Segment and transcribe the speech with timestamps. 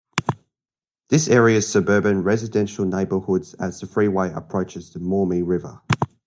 [1.09, 5.79] This area is suburban residential neighborhoods as the freeway approaches the Maumee River.